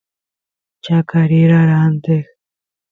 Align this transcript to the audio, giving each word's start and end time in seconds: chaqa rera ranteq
chaqa 0.83 1.19
rera 1.31 1.59
ranteq 1.69 2.25